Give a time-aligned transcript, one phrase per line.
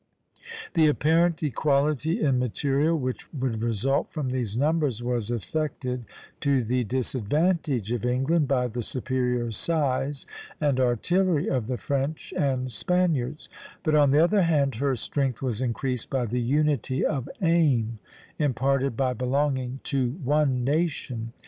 [0.73, 6.05] The apparent equality in material which would result from these numbers was affected,
[6.39, 10.25] to the disadvantage of England, by the superior size
[10.59, 13.47] and artillery of the French and Spaniards;
[13.83, 17.99] but on the other hand her strength was increased by the unity of aim
[18.39, 21.31] imparted by belonging to one nation.